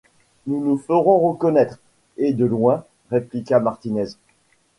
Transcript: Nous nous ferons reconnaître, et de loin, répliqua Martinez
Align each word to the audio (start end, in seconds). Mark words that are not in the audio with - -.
Nous 0.47 0.65
nous 0.65 0.79
ferons 0.79 1.19
reconnaître, 1.19 1.77
et 2.17 2.33
de 2.33 2.43
loin, 2.43 2.85
répliqua 3.11 3.59
Martinez 3.59 4.05